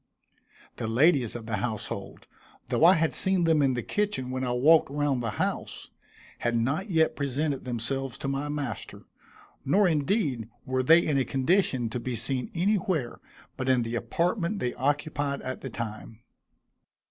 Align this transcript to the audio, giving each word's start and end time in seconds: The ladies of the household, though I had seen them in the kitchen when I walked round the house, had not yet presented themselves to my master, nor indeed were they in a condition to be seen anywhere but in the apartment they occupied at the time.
The 0.77 0.87
ladies 0.87 1.35
of 1.35 1.45
the 1.45 1.57
household, 1.57 2.25
though 2.69 2.83
I 2.83 2.95
had 2.95 3.13
seen 3.13 3.43
them 3.43 3.61
in 3.61 3.75
the 3.75 3.83
kitchen 3.83 4.31
when 4.31 4.43
I 4.43 4.51
walked 4.51 4.89
round 4.89 5.21
the 5.21 5.29
house, 5.37 5.91
had 6.39 6.55
not 6.57 6.89
yet 6.89 7.15
presented 7.15 7.65
themselves 7.65 8.17
to 8.17 8.27
my 8.27 8.49
master, 8.49 9.03
nor 9.63 9.87
indeed 9.87 10.49
were 10.65 10.81
they 10.81 11.05
in 11.05 11.19
a 11.19 11.23
condition 11.23 11.87
to 11.91 11.99
be 11.99 12.15
seen 12.15 12.49
anywhere 12.55 13.19
but 13.57 13.69
in 13.69 13.83
the 13.83 13.93
apartment 13.95 14.57
they 14.57 14.73
occupied 14.73 15.39
at 15.43 15.61
the 15.61 15.69
time. 15.69 16.21